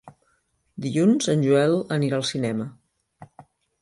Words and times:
Dilluns 0.85 1.29
en 1.33 1.43
Joel 1.47 1.77
anirà 1.99 2.21
al 2.21 2.27
cinema. 2.31 2.67